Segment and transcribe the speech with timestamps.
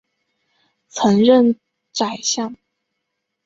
[0.87, 1.59] 曾任
[1.91, 2.55] 宰相。